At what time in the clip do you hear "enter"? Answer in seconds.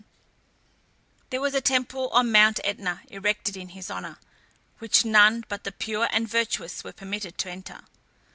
7.51-7.83